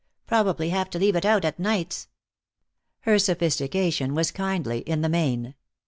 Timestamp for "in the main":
4.79-5.53